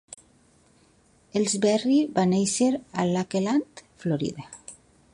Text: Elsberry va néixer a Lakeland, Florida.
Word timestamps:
Elsberry 1.41 1.99
va 2.17 2.25
néixer 2.33 2.73
a 2.75 3.07
Lakeland, 3.13 3.87
Florida. 4.05 4.53